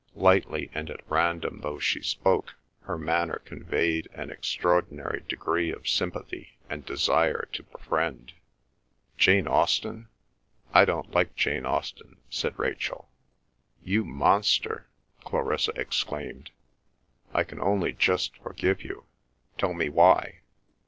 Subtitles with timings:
[0.15, 2.55] Lightly and at random though she spoke,
[2.85, 8.33] her manner conveyed an extraordinary degree of sympathy and desire to befriend.
[9.19, 10.07] "Jane Austen?
[10.73, 13.09] I don't like Jane Austen," said Rachel.
[13.83, 14.87] "You monster!"
[15.23, 16.49] Clarissa exclaimed.
[17.31, 19.05] "I can only just forgive you.
[19.59, 20.39] Tell me why?"